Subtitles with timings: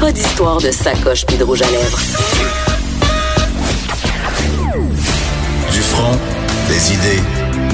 [0.00, 1.98] Pas d'histoire de sacoche puis de rouge à lèvres.
[5.72, 6.16] Du front,
[6.68, 7.22] des idées,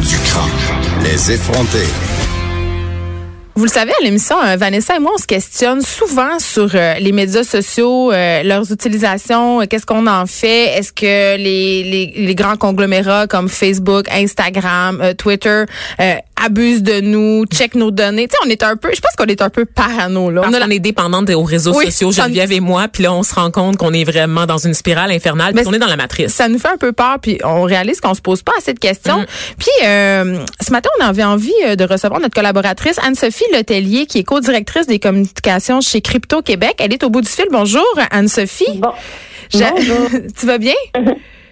[0.00, 1.02] du crâne.
[1.02, 1.86] Les effronter.
[3.56, 6.94] Vous le savez, à l'émission, euh, Vanessa et moi, on se questionne souvent sur euh,
[6.94, 10.77] les médias sociaux, euh, leurs utilisations, euh, qu'est-ce qu'on en fait?
[10.77, 15.64] Est-ce que les, les, les, grands conglomérats comme Facebook, Instagram, euh, Twitter
[16.44, 18.28] abusent de nous, check nos données?
[18.28, 20.30] Tu sais, on est un peu, je pense qu'on est un peu parano.
[20.30, 20.42] Là.
[20.42, 23.34] Parce on, est dépendante aux réseaux oui, sociaux, Geneviève et moi, puis là, on se
[23.34, 26.32] rend compte qu'on est vraiment dans une spirale infernale, puis on est dans la matrice.
[26.32, 28.78] Ça nous fait un peu peur, puis on réalise qu'on se pose pas assez de
[28.78, 29.20] questions.
[29.20, 29.27] Mm.
[29.58, 34.86] Puis ce matin, on avait envie de recevoir notre collaboratrice Anne-Sophie Letellier, qui est co-directrice
[34.86, 36.74] des communications chez Crypto Québec.
[36.78, 37.47] Elle est au bout du fil.
[37.50, 38.78] Bonjour, Anne-Sophie.
[38.78, 38.92] Bon.
[39.52, 40.08] Bonjour.
[40.38, 40.74] tu vas bien?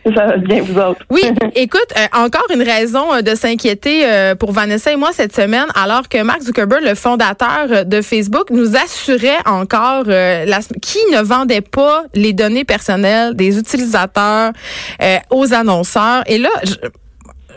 [0.05, 1.01] Ça va bien, vous autres.
[1.11, 1.23] Oui,
[1.55, 5.67] écoute, euh, encore une raison euh, de s'inquiéter euh, pour Vanessa et moi cette semaine,
[5.75, 11.61] alors que Mark Zuckerberg, le fondateur de Facebook, nous assurait encore la, qui ne vendait
[11.61, 14.53] pas les données personnelles des utilisateurs
[15.31, 16.23] aux annonceurs.
[16.27, 16.75] Et là, je,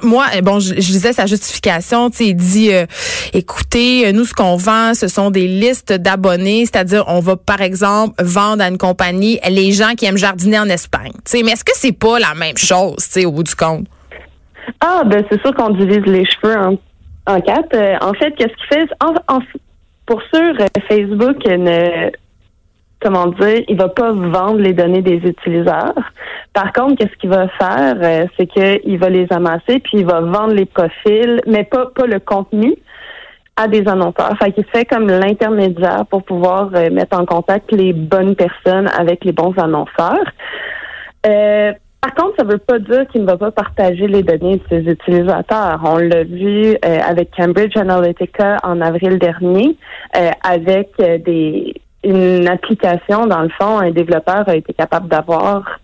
[0.01, 2.85] moi, eh, bon, je, disais sa justification, tu sais, il dit, euh,
[3.33, 8.15] écoutez, nous, ce qu'on vend, ce sont des listes d'abonnés, c'est-à-dire, on va, par exemple,
[8.23, 11.63] vendre à une compagnie les gens qui aiment jardiner en Espagne, tu sais, mais est-ce
[11.63, 13.87] que c'est pas la même chose, tu sais, au bout du compte?
[14.81, 16.55] Ah, ben, c'est sûr qu'on divise les cheveux
[17.25, 17.75] en, quatre.
[17.75, 18.89] Euh, en fait, qu'est-ce qu'il fait?
[19.01, 19.39] En, en,
[20.05, 20.53] pour sûr,
[20.87, 22.11] Facebook ne
[23.05, 25.93] comment dire, il va pas vendre les données des utilisateurs.
[26.53, 30.21] Par contre, qu'est-ce qu'il va faire, euh, c'est qu'il va les amasser puis il va
[30.21, 32.73] vendre les profils, mais pas pas le contenu
[33.55, 34.35] à des annonceurs.
[34.41, 39.23] Fait qu'il fait comme l'intermédiaire pour pouvoir euh, mettre en contact les bonnes personnes avec
[39.23, 40.25] les bons annonceurs.
[41.27, 44.57] Euh, par contre, ça ne veut pas dire qu'il ne va pas partager les données
[44.57, 45.79] de ses utilisateurs.
[45.83, 49.75] On l'a vu euh, avec Cambridge Analytica en avril dernier,
[50.15, 51.73] euh, avec des
[52.05, 55.79] une application, dans le fond, un développeur a été capable d'avoir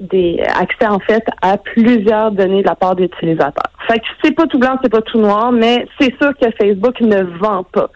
[0.00, 3.70] des accès en fait à plusieurs données de la part d'utilisateurs.
[3.88, 7.00] Fait que c'est pas tout blanc, c'est pas tout noir, mais c'est sûr que Facebook
[7.00, 7.90] ne vend pas.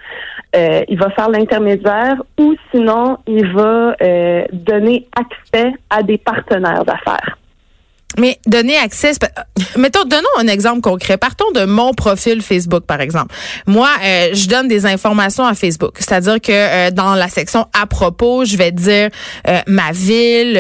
[0.57, 6.85] Euh, il va faire l'intermédiaire ou sinon il va euh, donner accès à des partenaires
[6.85, 7.37] d'affaires.
[8.19, 9.13] Mais donner accès,
[9.77, 11.17] mettons, donnons un exemple concret.
[11.17, 13.35] Partons de mon profil Facebook, par exemple.
[13.67, 17.87] Moi, euh, je donne des informations à Facebook, c'est-à-dire que euh, dans la section à
[17.87, 19.11] propos, je vais dire
[19.47, 20.59] euh, ma ville,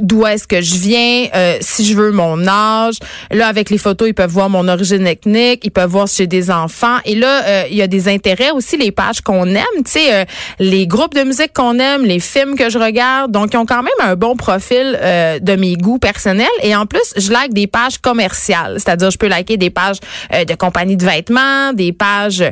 [0.00, 2.96] d'où est-ce que je viens, euh, si je veux mon âge.
[3.30, 6.26] Là, avec les photos, ils peuvent voir mon origine ethnique, ils peuvent voir si j'ai
[6.26, 6.96] des enfants.
[7.04, 10.14] Et là, euh, il y a des intérêts aussi, les pages qu'on aime, tu sais,
[10.14, 10.24] euh,
[10.58, 13.30] les groupes de musique qu'on aime, les films que je regarde.
[13.30, 16.46] Donc, ils ont quand même un bon profil de mes goûts personnels.
[16.62, 19.98] Et en plus, je like des pages commerciales, c'est-à-dire je peux liker des pages
[20.30, 22.44] de compagnie de vêtements, des pages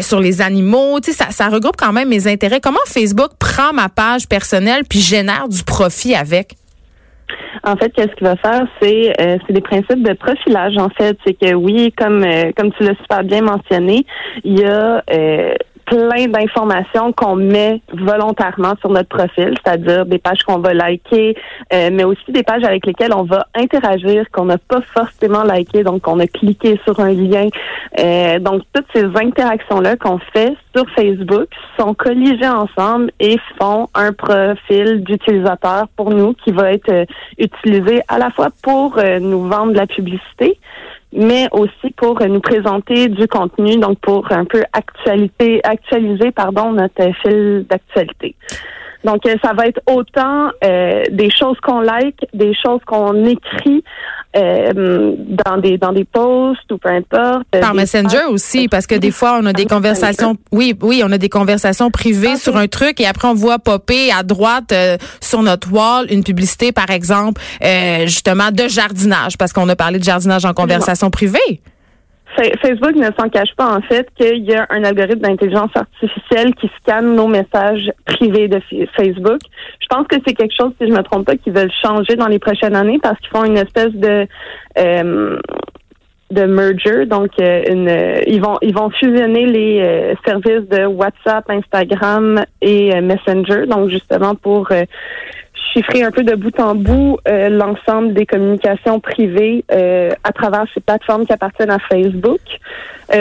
[0.00, 1.00] sur les animaux.
[1.00, 2.60] Tu sais, ça, ça regroupe quand même mes intérêts.
[2.60, 6.55] Comment Facebook prend ma page personnelle puis génère du profit avec?
[7.66, 10.78] En fait, qu'est-ce qu'il va faire, c'est euh, c'est des principes de profilage.
[10.78, 14.06] En fait, c'est que oui, comme euh, comme tu l'as super bien mentionné,
[14.44, 15.54] il y a euh,
[15.86, 21.36] plein d'informations qu'on met volontairement sur notre profil, c'est-à-dire des pages qu'on va liker,
[21.72, 25.84] euh, mais aussi des pages avec lesquelles on va interagir, qu'on n'a pas forcément liké,
[25.84, 27.48] donc on a cliqué sur un lien.
[27.98, 31.48] Euh, donc toutes ces interactions-là qu'on fait sur Facebook
[31.78, 37.06] sont colligées ensemble et font un profil d'utilisateur pour nous qui va être euh,
[37.38, 40.58] utilisé à la fois pour nous vendre de la publicité,
[41.12, 47.10] mais aussi pour nous présenter du contenu, donc pour un peu actualité, actualiser pardon notre
[47.22, 48.34] fil d'actualité.
[49.06, 53.84] Donc, euh, ça va être autant euh, des choses qu'on like, des choses qu'on écrit
[54.36, 55.14] euh,
[55.46, 57.46] dans des dans des posts ou peu importe.
[57.60, 60.36] Par Messenger aussi, parce que des fois on a des conversations.
[60.52, 62.36] Oui, oui, on a des conversations privées okay.
[62.36, 66.24] sur un truc et après on voit popper à droite euh, sur notre wall une
[66.24, 71.10] publicité, par exemple, euh, justement de jardinage, parce qu'on a parlé de jardinage en conversation
[71.10, 71.60] privée.
[72.62, 76.70] Facebook ne s'en cache pas en fait qu'il y a un algorithme d'intelligence artificielle qui
[76.80, 78.60] scanne nos messages privés de
[78.96, 79.40] Facebook.
[79.80, 82.28] Je pense que c'est quelque chose, si je me trompe pas, qu'ils veulent changer dans
[82.28, 84.26] les prochaines années parce qu'ils font une espèce de
[84.78, 85.38] euh,
[86.30, 90.84] de merger, donc euh, une, euh, ils vont ils vont fusionner les euh, services de
[90.86, 94.68] WhatsApp, Instagram et Messenger, donc justement pour
[95.76, 101.26] chiffrer un peu de bout en bout l'ensemble des communications privées à travers ces plateformes
[101.26, 102.40] qui appartiennent à Facebook.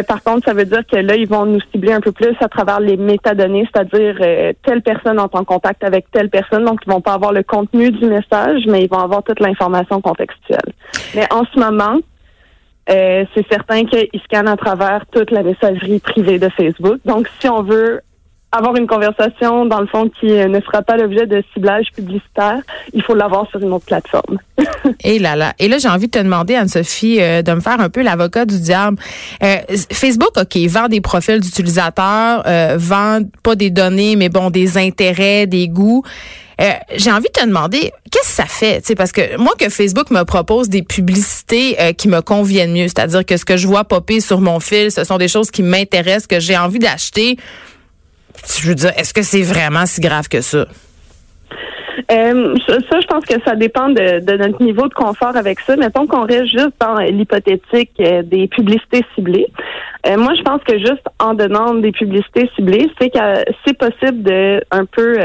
[0.07, 2.48] par contre, ça veut dire que là, ils vont nous cibler un peu plus à
[2.48, 4.16] travers les métadonnées, c'est-à-dire
[4.63, 8.06] telle personne en contact avec telle personne, donc ils vont pas avoir le contenu du
[8.06, 10.74] message, mais ils vont avoir toute l'information contextuelle.
[11.13, 12.00] Mais en ce moment,
[12.90, 17.00] euh, c'est certain qu'ils scannent à travers toute la messagerie privée de Facebook.
[17.06, 18.02] Donc, si on veut
[18.57, 22.60] avoir une conversation, dans le fond, qui euh, ne sera pas l'objet de ciblage publicitaire,
[22.94, 24.40] il faut l'avoir sur une autre plateforme.
[25.04, 25.54] Et là, là.
[25.60, 28.46] Et là, j'ai envie de te demander, Anne-Sophie, euh, de me faire un peu l'avocat
[28.46, 28.98] du diable.
[29.92, 32.44] Facebook, OK, vend des profils d'utilisateurs,
[32.78, 36.04] vend pas des données, mais bon, des intérêts, des goûts.
[36.62, 38.86] Euh, j'ai envie de te demander, qu'est-ce que ça fait?
[38.86, 42.88] sais, parce que moi, que Facebook me propose des publicités euh, qui me conviennent mieux,
[42.88, 45.63] c'est-à-dire que ce que je vois popper sur mon fil, ce sont des choses qui
[45.63, 47.38] m'intéressent, que j'ai envie d'acheter.
[48.47, 50.65] Je veux dire, est-ce que c'est vraiment si grave que ça?
[52.12, 55.75] Euh, ça, je pense que ça dépend de, notre niveau de confort avec ça.
[55.75, 59.47] Mettons qu'on reste juste dans l'hypothétique euh, des publicités ciblées.
[60.06, 64.21] Euh, moi, je pense que juste en donnant des publicités ciblées, c'est que c'est possible
[64.21, 65.15] de un peu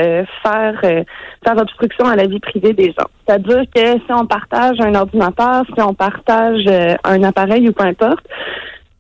[0.43, 3.09] faire faire obstruction à la vie privée des gens.
[3.27, 6.65] C'est-à-dire que si on partage un ordinateur, si on partage
[7.05, 8.25] un appareil ou peu importe,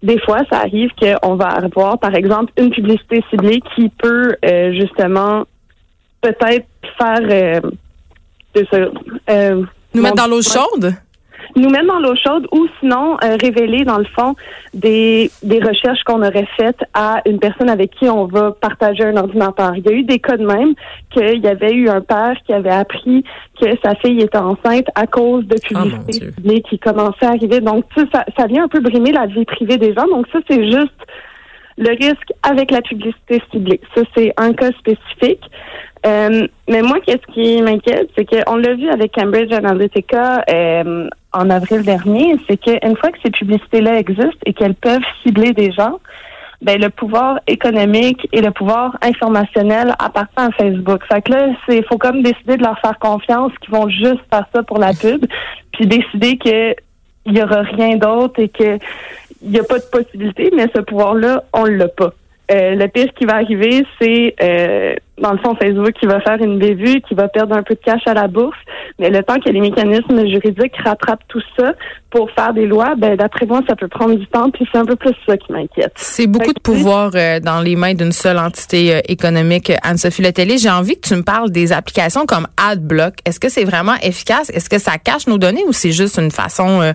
[0.02, 4.34] des fois, ça arrive qu'on va avoir, par exemple, une publicité ciblée qui peut
[4.72, 5.44] justement
[6.20, 6.66] peut-être
[6.98, 7.60] faire euh,
[9.28, 9.62] euh,
[9.94, 10.94] nous mettre dans l'eau chaude?
[11.56, 14.34] Nous mettre dans l'eau chaude ou sinon euh, révéler dans le fond
[14.74, 19.16] des, des recherches qu'on aurait faites à une personne avec qui on va partager un
[19.16, 19.74] ordinateur.
[19.76, 20.74] Il y a eu des cas de même
[21.10, 23.24] qu'il y avait eu un père qui avait appris
[23.60, 27.60] que sa fille était enceinte à cause de ah, publicités qui commençaient à arriver.
[27.60, 30.06] Donc ça, ça vient un peu brimer la vie privée des gens.
[30.06, 30.90] Donc ça, c'est juste
[31.80, 33.80] le risque avec la publicité ciblée.
[33.94, 35.42] Ça, c'est un cas spécifique.
[36.06, 41.50] Euh, mais moi, qu'est-ce qui m'inquiète, c'est qu'on l'a vu avec Cambridge Analytica euh, en
[41.50, 45.98] avril dernier, c'est qu'une fois que ces publicités-là existent et qu'elles peuvent cibler des gens,
[46.62, 51.02] ben le pouvoir économique et le pouvoir informationnel appartient à Facebook.
[51.10, 54.44] Fait que là, c'est faut comme décider de leur faire confiance qu'ils vont juste faire
[54.54, 55.24] ça pour la pub,
[55.72, 56.74] puis décider que
[57.26, 58.78] il y aura rien d'autre et que
[59.42, 62.12] il n'y a pas de possibilité, mais ce pouvoir-là, on l'a pas.
[62.50, 66.42] Euh, le pire qui va arriver, c'est euh, dans le fond Facebook qui va faire
[66.42, 68.58] une bévue, qui va perdre un peu de cash à la bourse.
[69.00, 71.72] Mais le temps que les mécanismes juridiques rattrapent tout ça
[72.10, 74.50] pour faire des lois, ben d'après moi, ça peut prendre du temps.
[74.50, 75.92] Puis c'est un peu plus ça qui m'inquiète.
[75.96, 79.72] C'est beaucoup de pouvoir euh, dans les mains d'une seule entité économique.
[79.82, 83.14] Anne-Sophie Letellier, j'ai envie que tu me parles des applications comme AdBlock.
[83.24, 84.50] Est-ce que c'est vraiment efficace?
[84.50, 86.92] Est-ce que ça cache nos données ou c'est juste une façon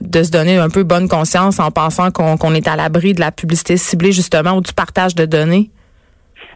[0.00, 3.32] de se donner un peu bonne conscience en pensant qu'on est à l'abri de la
[3.32, 5.70] publicité ciblée justement ou du partage de données?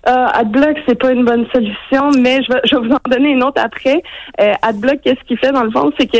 [0.08, 3.30] Euh, Adblock, c'est pas une bonne solution, mais je vais, je vais vous en donner
[3.30, 4.02] une autre après.
[4.40, 6.18] Euh, Adblock, qu'est-ce qu'il fait dans le fond, c'est que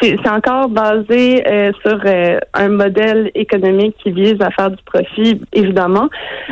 [0.00, 5.40] c'est encore basé euh, sur euh, un modèle économique qui vise à faire du profit,
[5.52, 6.08] évidemment.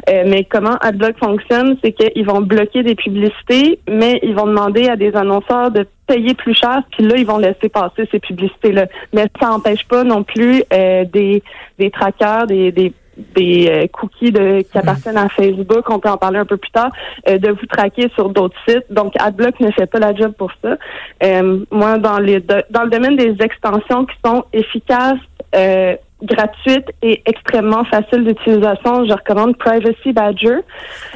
[0.08, 4.88] Euh, mais comment Adblock fonctionne, c'est qu'ils vont bloquer des publicités, mais ils vont demander
[4.88, 8.86] à des annonceurs de payer plus cher, puis là, ils vont laisser passer ces publicités-là.
[9.12, 11.42] Mais ça n'empêche pas non plus des,
[11.78, 16.16] des trackers, des, des des euh, cookies de, qui appartiennent à Facebook, on peut en
[16.16, 16.90] parler un peu plus tard,
[17.28, 18.86] euh, de vous traquer sur d'autres sites.
[18.90, 20.76] Donc, AdBlock ne fait pas la job pour ça.
[21.22, 25.18] Euh, moi, dans les dans le domaine des extensions qui sont efficaces,
[26.22, 29.04] gratuite et extrêmement facile d'utilisation.
[29.06, 30.58] Je recommande Privacy Badger.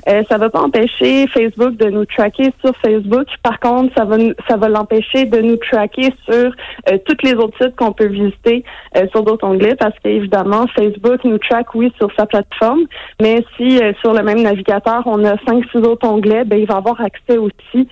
[0.09, 3.27] Euh, ça va pas empêcher Facebook de nous traquer sur Facebook.
[3.43, 4.17] Par contre, ça va
[4.49, 6.53] ça va l'empêcher de nous traquer sur
[6.91, 8.65] euh, tous les autres sites qu'on peut visiter
[8.97, 12.85] euh, sur d'autres onglets parce qu'évidemment, Facebook nous traque, oui, sur sa plateforme,
[13.21, 16.67] mais si euh, sur le même navigateur, on a cinq, six autres onglets, ben, il
[16.67, 17.89] va avoir accès aussi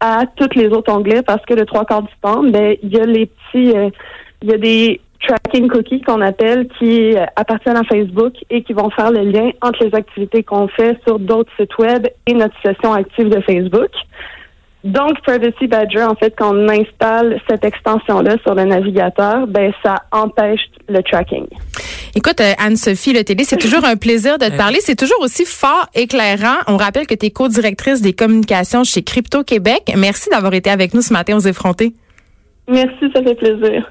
[0.00, 3.00] à tous les autres onglets parce que le trois quarts du temps, ben, il y
[3.00, 3.72] a les petits,
[4.42, 8.90] il y a des tracking cookies qu'on appelle qui appartiennent à Facebook et qui vont
[8.90, 12.92] faire le lien entre les activités qu'on fait sur d'autres sites web et notre session
[12.92, 13.90] active de Facebook.
[14.86, 19.96] Donc, Privacy Badger, en fait, quand on installe cette extension-là sur le navigateur, ben ça
[20.12, 21.46] empêche le tracking.
[22.14, 24.78] Écoute, euh, Anne-Sophie Le Télé, c'est toujours un plaisir de te parler.
[24.80, 26.58] C'est toujours aussi fort éclairant.
[26.68, 29.92] On rappelle que tu es co-directrice des communications chez Crypto Québec.
[29.96, 31.92] Merci d'avoir été avec nous ce matin aux effrontés.
[32.68, 33.90] Merci, ça fait plaisir.